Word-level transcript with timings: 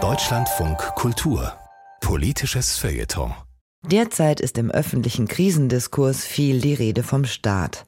Deutschlandfunk 0.00 0.78
Kultur 0.94 1.52
Politisches 2.00 2.78
Feuilleton 2.78 3.34
Derzeit 3.84 4.40
ist 4.40 4.56
im 4.56 4.70
öffentlichen 4.70 5.26
Krisendiskurs 5.26 6.24
viel 6.24 6.60
die 6.60 6.74
Rede 6.74 7.02
vom 7.02 7.24
Staat. 7.24 7.86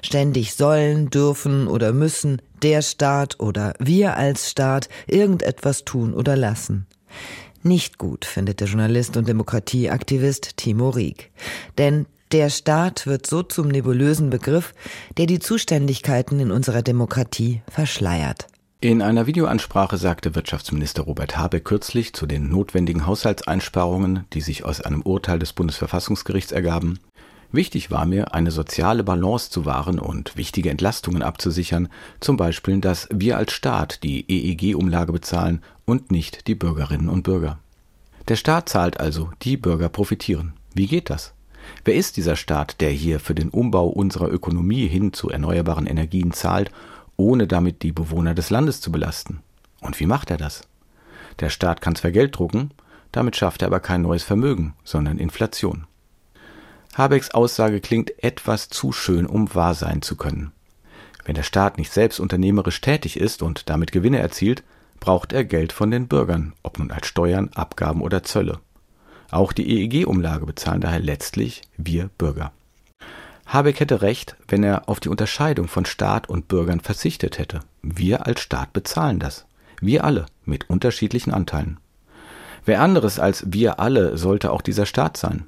Ständig 0.00 0.54
sollen, 0.54 1.10
dürfen 1.10 1.66
oder 1.66 1.92
müssen 1.92 2.40
der 2.62 2.82
Staat 2.82 3.40
oder 3.40 3.74
wir 3.80 4.16
als 4.16 4.48
Staat 4.48 4.88
irgendetwas 5.08 5.84
tun 5.84 6.14
oder 6.14 6.36
lassen. 6.36 6.86
Nicht 7.64 7.98
gut, 7.98 8.26
findet 8.26 8.60
der 8.60 8.68
Journalist 8.68 9.16
und 9.16 9.26
Demokratieaktivist 9.26 10.56
Timo 10.56 10.90
Rieck. 10.90 11.32
Denn 11.78 12.06
der 12.30 12.48
Staat 12.48 13.08
wird 13.08 13.26
so 13.26 13.42
zum 13.42 13.66
nebulösen 13.66 14.30
Begriff, 14.30 14.72
der 15.16 15.26
die 15.26 15.40
Zuständigkeiten 15.40 16.38
in 16.38 16.52
unserer 16.52 16.82
Demokratie 16.82 17.62
verschleiert. 17.68 18.46
In 18.80 19.02
einer 19.02 19.26
Videoansprache 19.26 19.96
sagte 19.96 20.36
Wirtschaftsminister 20.36 21.02
Robert 21.02 21.36
Habeck 21.36 21.64
kürzlich 21.64 22.12
zu 22.12 22.26
den 22.26 22.48
notwendigen 22.48 23.06
Haushaltseinsparungen, 23.06 24.24
die 24.32 24.40
sich 24.40 24.64
aus 24.64 24.80
einem 24.80 25.02
Urteil 25.02 25.40
des 25.40 25.52
Bundesverfassungsgerichts 25.52 26.52
ergaben, 26.52 27.00
Wichtig 27.50 27.90
war 27.90 28.04
mir, 28.04 28.34
eine 28.34 28.50
soziale 28.50 29.02
Balance 29.02 29.50
zu 29.50 29.64
wahren 29.64 29.98
und 29.98 30.36
wichtige 30.36 30.68
Entlastungen 30.68 31.22
abzusichern, 31.22 31.88
zum 32.20 32.36
Beispiel, 32.36 32.78
dass 32.78 33.08
wir 33.10 33.38
als 33.38 33.52
Staat 33.52 34.02
die 34.02 34.26
EEG-Umlage 34.28 35.12
bezahlen 35.12 35.62
und 35.86 36.10
nicht 36.10 36.46
die 36.46 36.54
Bürgerinnen 36.54 37.08
und 37.08 37.22
Bürger. 37.22 37.58
Der 38.28 38.36
Staat 38.36 38.68
zahlt 38.68 39.00
also, 39.00 39.30
die 39.40 39.56
Bürger 39.56 39.88
profitieren. 39.88 40.52
Wie 40.74 40.86
geht 40.86 41.08
das? 41.08 41.32
Wer 41.86 41.94
ist 41.94 42.18
dieser 42.18 42.36
Staat, 42.36 42.82
der 42.82 42.90
hier 42.90 43.18
für 43.18 43.34
den 43.34 43.48
Umbau 43.48 43.88
unserer 43.88 44.30
Ökonomie 44.30 44.86
hin 44.86 45.14
zu 45.14 45.30
erneuerbaren 45.30 45.86
Energien 45.86 46.32
zahlt 46.32 46.70
ohne 47.18 47.46
damit 47.46 47.82
die 47.82 47.92
Bewohner 47.92 48.34
des 48.34 48.48
Landes 48.48 48.80
zu 48.80 48.90
belasten. 48.90 49.40
Und 49.82 50.00
wie 50.00 50.06
macht 50.06 50.30
er 50.30 50.38
das? 50.38 50.62
Der 51.40 51.50
Staat 51.50 51.82
kann 51.82 51.94
zwar 51.94 52.12
Geld 52.12 52.38
drucken, 52.38 52.70
damit 53.12 53.36
schafft 53.36 53.62
er 53.62 53.68
aber 53.68 53.80
kein 53.80 54.02
neues 54.02 54.22
Vermögen, 54.22 54.74
sondern 54.84 55.18
Inflation. 55.18 55.86
Habecks 56.94 57.30
Aussage 57.32 57.80
klingt 57.80 58.22
etwas 58.24 58.70
zu 58.70 58.92
schön, 58.92 59.26
um 59.26 59.54
wahr 59.54 59.74
sein 59.74 60.00
zu 60.00 60.16
können. 60.16 60.52
Wenn 61.24 61.34
der 61.34 61.42
Staat 61.42 61.76
nicht 61.76 61.92
selbst 61.92 62.20
unternehmerisch 62.20 62.80
tätig 62.80 63.18
ist 63.18 63.42
und 63.42 63.68
damit 63.68 63.92
Gewinne 63.92 64.18
erzielt, 64.18 64.62
braucht 64.98 65.32
er 65.32 65.44
Geld 65.44 65.72
von 65.72 65.90
den 65.90 66.08
Bürgern, 66.08 66.54
ob 66.62 66.78
nun 66.78 66.90
als 66.90 67.06
Steuern, 67.06 67.50
Abgaben 67.54 68.00
oder 68.00 68.22
Zölle. 68.22 68.60
Auch 69.30 69.52
die 69.52 69.68
EEG-Umlage 69.68 70.46
bezahlen 70.46 70.80
daher 70.80 71.00
letztlich 71.00 71.62
wir 71.76 72.08
Bürger. 72.16 72.52
Habeck 73.48 73.80
hätte 73.80 74.02
recht, 74.02 74.36
wenn 74.46 74.62
er 74.62 74.90
auf 74.90 75.00
die 75.00 75.08
Unterscheidung 75.08 75.68
von 75.68 75.86
Staat 75.86 76.28
und 76.28 76.48
Bürgern 76.48 76.80
verzichtet 76.80 77.38
hätte. 77.38 77.60
Wir 77.80 78.26
als 78.26 78.42
Staat 78.42 78.74
bezahlen 78.74 79.18
das. 79.18 79.46
Wir 79.80 80.04
alle 80.04 80.26
mit 80.44 80.68
unterschiedlichen 80.68 81.32
Anteilen. 81.32 81.78
Wer 82.66 82.82
anderes 82.82 83.18
als 83.18 83.46
wir 83.50 83.80
alle 83.80 84.18
sollte 84.18 84.52
auch 84.52 84.60
dieser 84.60 84.84
Staat 84.84 85.16
sein. 85.16 85.46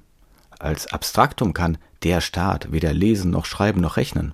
Als 0.58 0.90
Abstraktum 0.90 1.52
kann 1.52 1.76
der 2.02 2.22
Staat 2.22 2.72
weder 2.72 2.94
lesen 2.94 3.30
noch 3.30 3.44
schreiben 3.44 3.82
noch 3.82 3.98
rechnen. 3.98 4.32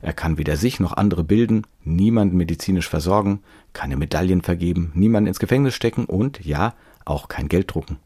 Er 0.00 0.12
kann 0.12 0.36
weder 0.36 0.56
sich 0.56 0.80
noch 0.80 0.92
andere 0.92 1.22
bilden, 1.22 1.66
niemanden 1.84 2.36
medizinisch 2.36 2.88
versorgen, 2.88 3.42
keine 3.74 3.96
Medaillen 3.96 4.42
vergeben, 4.42 4.90
niemanden 4.94 5.28
ins 5.28 5.38
Gefängnis 5.38 5.74
stecken 5.74 6.04
und, 6.04 6.44
ja, 6.44 6.74
auch 7.04 7.28
kein 7.28 7.48
Geld 7.48 7.72
drucken. 7.72 7.98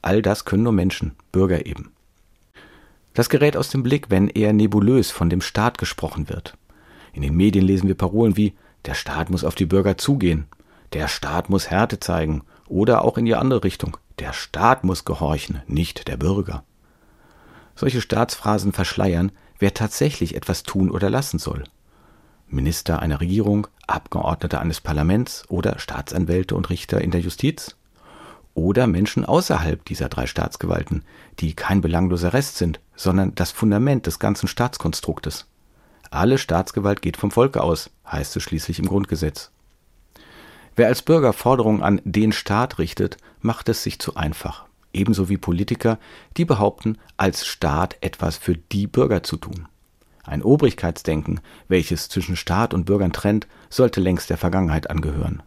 All 0.00 0.22
das 0.22 0.46
können 0.46 0.62
nur 0.62 0.72
Menschen, 0.72 1.12
Bürger 1.30 1.66
eben. 1.66 1.92
Das 3.20 3.28
gerät 3.28 3.54
aus 3.54 3.68
dem 3.68 3.82
Blick, 3.82 4.08
wenn 4.08 4.28
eher 4.28 4.54
nebulös 4.54 5.10
von 5.10 5.28
dem 5.28 5.42
Staat 5.42 5.76
gesprochen 5.76 6.30
wird. 6.30 6.56
In 7.12 7.20
den 7.20 7.36
Medien 7.36 7.66
lesen 7.66 7.86
wir 7.86 7.94
Parolen 7.94 8.38
wie 8.38 8.54
der 8.86 8.94
Staat 8.94 9.28
muss 9.28 9.44
auf 9.44 9.54
die 9.54 9.66
Bürger 9.66 9.98
zugehen, 9.98 10.46
der 10.94 11.06
Staat 11.06 11.50
muss 11.50 11.68
Härte 11.68 12.00
zeigen 12.00 12.44
oder 12.66 13.04
auch 13.04 13.18
in 13.18 13.26
die 13.26 13.34
andere 13.34 13.62
Richtung, 13.62 13.98
der 14.20 14.32
Staat 14.32 14.84
muss 14.84 15.04
gehorchen, 15.04 15.60
nicht 15.66 16.08
der 16.08 16.16
Bürger. 16.16 16.64
Solche 17.74 18.00
Staatsphrasen 18.00 18.72
verschleiern, 18.72 19.32
wer 19.58 19.74
tatsächlich 19.74 20.34
etwas 20.34 20.62
tun 20.62 20.90
oder 20.90 21.10
lassen 21.10 21.38
soll. 21.38 21.64
Minister 22.46 23.00
einer 23.00 23.20
Regierung, 23.20 23.66
Abgeordnete 23.86 24.58
eines 24.58 24.80
Parlaments 24.80 25.44
oder 25.50 25.78
Staatsanwälte 25.78 26.54
und 26.54 26.70
Richter 26.70 27.02
in 27.02 27.10
der 27.10 27.20
Justiz? 27.20 27.76
Oder 28.54 28.86
Menschen 28.86 29.24
außerhalb 29.24 29.84
dieser 29.84 30.08
drei 30.08 30.26
Staatsgewalten, 30.26 31.04
die 31.38 31.54
kein 31.54 31.80
belangloser 31.80 32.32
Rest 32.32 32.56
sind, 32.56 32.80
sondern 32.96 33.34
das 33.34 33.50
Fundament 33.50 34.06
des 34.06 34.18
ganzen 34.18 34.48
Staatskonstruktes. 34.48 35.46
Alle 36.10 36.38
Staatsgewalt 36.38 37.02
geht 37.02 37.16
vom 37.16 37.30
Volke 37.30 37.62
aus, 37.62 37.90
heißt 38.10 38.36
es 38.36 38.42
schließlich 38.42 38.78
im 38.78 38.86
Grundgesetz. 38.86 39.50
Wer 40.76 40.88
als 40.88 41.02
Bürger 41.02 41.32
Forderungen 41.32 41.82
an 41.82 42.00
den 42.04 42.32
Staat 42.32 42.78
richtet, 42.78 43.16
macht 43.40 43.68
es 43.68 43.82
sich 43.82 43.98
zu 43.98 44.16
einfach, 44.16 44.66
ebenso 44.92 45.28
wie 45.28 45.36
Politiker, 45.36 45.98
die 46.36 46.44
behaupten, 46.44 46.98
als 47.16 47.46
Staat 47.46 47.96
etwas 48.00 48.36
für 48.36 48.56
die 48.56 48.86
Bürger 48.86 49.22
zu 49.22 49.36
tun. 49.36 49.68
Ein 50.24 50.42
Obrigkeitsdenken, 50.42 51.40
welches 51.68 52.08
zwischen 52.08 52.36
Staat 52.36 52.74
und 52.74 52.84
Bürgern 52.84 53.12
trennt, 53.12 53.46
sollte 53.68 54.00
längst 54.00 54.30
der 54.30 54.36
Vergangenheit 54.36 54.90
angehören. 54.90 55.42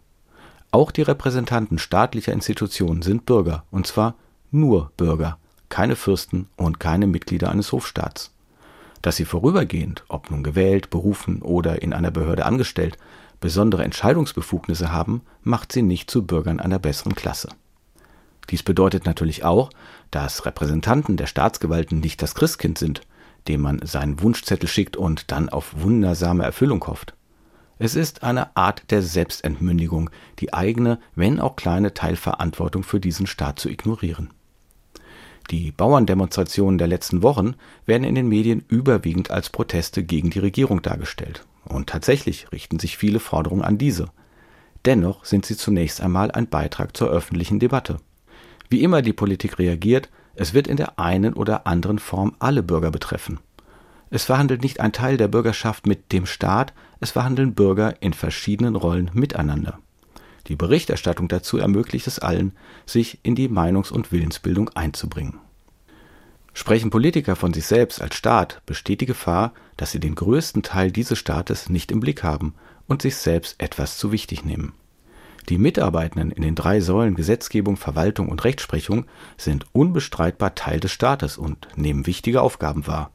Auch 0.73 0.89
die 0.89 1.03
Repräsentanten 1.03 1.77
staatlicher 1.77 2.33
Institutionen 2.33 3.03
sind 3.03 3.27
Bürger, 3.27 3.63
und 3.69 3.85
zwar 3.85 4.15
nur 4.49 4.91
Bürger, 4.97 5.37
keine 5.69 5.95
Fürsten 5.95 6.47
und 6.57 6.79
keine 6.79 7.05
Mitglieder 7.05 7.51
eines 7.51 7.71
Hofstaats. 7.71 8.31
Dass 9.03 9.15
sie 9.15 9.25
vorübergehend, 9.25 10.03
ob 10.07 10.31
nun 10.31 10.41
gewählt, 10.41 10.89
berufen 10.89 11.43
oder 11.43 11.83
in 11.83 11.93
einer 11.93 12.09
Behörde 12.09 12.47
angestellt, 12.47 12.97
besondere 13.39 13.83
Entscheidungsbefugnisse 13.83 14.91
haben, 14.91 15.21
macht 15.43 15.71
sie 15.71 15.83
nicht 15.83 16.09
zu 16.09 16.25
Bürgern 16.25 16.59
einer 16.59 16.79
besseren 16.79 17.13
Klasse. 17.13 17.49
Dies 18.49 18.63
bedeutet 18.63 19.05
natürlich 19.05 19.43
auch, 19.45 19.69
dass 20.09 20.43
Repräsentanten 20.47 21.17
der 21.17 21.27
Staatsgewalten 21.27 21.99
nicht 21.99 22.19
das 22.23 22.33
Christkind 22.33 22.79
sind, 22.79 23.01
dem 23.47 23.61
man 23.61 23.85
seinen 23.85 24.19
Wunschzettel 24.23 24.67
schickt 24.67 24.97
und 24.97 25.31
dann 25.31 25.49
auf 25.49 25.75
wundersame 25.83 26.43
Erfüllung 26.43 26.83
hofft. 26.87 27.13
Es 27.83 27.97
ist 27.97 28.23
eine 28.23 28.55
Art 28.55 28.91
der 28.91 29.01
Selbstentmündigung, 29.01 30.09
die 30.39 30.53
eigene, 30.53 30.99
wenn 31.15 31.41
auch 31.41 31.57
kleine 31.57 31.93
Teilverantwortung 31.93 32.81
für 32.81 33.01
diesen 33.01 33.27
Staat 33.27 33.59
zu 33.59 33.67
ignorieren. 33.67 34.29
Die 35.51 35.71
Bauerndemonstrationen 35.71 36.77
der 36.77 36.87
letzten 36.87 37.23
Wochen 37.23 37.55
werden 37.85 38.05
in 38.05 38.15
den 38.15 38.29
Medien 38.29 38.63
überwiegend 38.69 39.31
als 39.31 39.49
Proteste 39.49 40.01
gegen 40.01 40.29
die 40.29 40.39
Regierung 40.39 40.81
dargestellt. 40.81 41.45
Und 41.65 41.89
tatsächlich 41.89 42.49
richten 42.53 42.79
sich 42.79 42.95
viele 42.95 43.19
Forderungen 43.19 43.63
an 43.63 43.77
diese. 43.77 44.05
Dennoch 44.85 45.25
sind 45.25 45.45
sie 45.45 45.57
zunächst 45.57 45.99
einmal 45.99 46.31
ein 46.31 46.47
Beitrag 46.47 46.95
zur 46.95 47.09
öffentlichen 47.09 47.59
Debatte. 47.59 47.97
Wie 48.69 48.81
immer 48.81 49.01
die 49.01 49.11
Politik 49.11 49.59
reagiert, 49.59 50.07
es 50.35 50.53
wird 50.53 50.69
in 50.69 50.77
der 50.77 50.99
einen 50.99 51.33
oder 51.33 51.67
anderen 51.67 51.99
Form 51.99 52.33
alle 52.39 52.63
Bürger 52.63 52.91
betreffen. 52.91 53.41
Es 54.13 54.25
verhandelt 54.25 54.61
nicht 54.61 54.79
ein 54.79 54.93
Teil 54.93 55.17
der 55.17 55.27
Bürgerschaft 55.27 55.87
mit 55.87 56.11
dem 56.11 56.27
Staat, 56.27 56.71
es 56.99 57.09
verhandeln 57.09 57.55
Bürger 57.55 57.99
in 57.99 58.13
verschiedenen 58.13 58.75
Rollen 58.75 59.09
miteinander. 59.13 59.79
Die 60.45 60.55
Berichterstattung 60.55 61.27
dazu 61.29 61.57
ermöglicht 61.57 62.05
es 62.05 62.19
allen, 62.19 62.51
sich 62.85 63.17
in 63.23 63.33
die 63.33 63.49
Meinungs- 63.49 63.91
und 63.91 64.11
Willensbildung 64.11 64.69
einzubringen. 64.75 65.39
Sprechen 66.53 66.91
Politiker 66.91 67.35
von 67.35 67.55
sich 67.55 67.65
selbst 67.65 68.03
als 68.03 68.13
Staat, 68.13 68.61
besteht 68.67 69.01
die 69.01 69.07
Gefahr, 69.07 69.51
dass 69.77 69.89
sie 69.89 69.99
den 69.99 70.13
größten 70.13 70.61
Teil 70.61 70.91
dieses 70.91 71.17
Staates 71.17 71.69
nicht 71.69 71.91
im 71.91 71.99
Blick 71.99 72.21
haben 72.21 72.53
und 72.85 73.01
sich 73.01 73.15
selbst 73.15 73.55
etwas 73.57 73.97
zu 73.97 74.11
wichtig 74.11 74.45
nehmen. 74.45 74.73
Die 75.49 75.57
Mitarbeitenden 75.57 76.29
in 76.29 76.43
den 76.43 76.53
drei 76.53 76.81
Säulen 76.81 77.15
Gesetzgebung, 77.15 77.77
Verwaltung 77.77 78.29
und 78.29 78.43
Rechtsprechung 78.43 79.05
sind 79.37 79.65
unbestreitbar 79.73 80.53
Teil 80.53 80.79
des 80.79 80.91
Staates 80.91 81.39
und 81.39 81.67
nehmen 81.75 82.05
wichtige 82.05 82.43
Aufgaben 82.43 82.85
wahr 82.85 83.09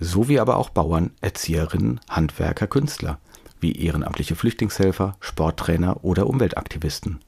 sowie 0.00 0.38
aber 0.38 0.56
auch 0.56 0.70
Bauern, 0.70 1.10
Erzieherinnen, 1.20 2.00
Handwerker, 2.08 2.66
Künstler, 2.66 3.18
wie 3.60 3.72
ehrenamtliche 3.72 4.36
Flüchtlingshelfer, 4.36 5.16
Sporttrainer 5.20 6.04
oder 6.04 6.26
Umweltaktivisten. 6.26 7.20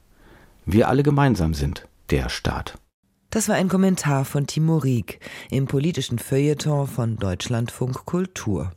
Wir 0.65 0.87
alle 0.87 1.03
gemeinsam 1.03 1.53
sind 1.53 1.87
der 2.09 2.29
Staat. 2.29 2.77
Das 3.31 3.47
war 3.47 3.55
ein 3.55 3.69
Kommentar 3.69 4.25
von 4.25 4.47
Timo 4.47 4.77
Rieck 4.77 5.19
im 5.51 5.67
politischen 5.67 6.17
Feuilleton 6.17 6.87
von 6.87 7.17
Deutschlandfunk 7.17 8.05
Kultur. 8.05 8.71